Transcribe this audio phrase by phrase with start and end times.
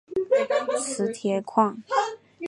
[0.79, 1.79] 磁铁矿。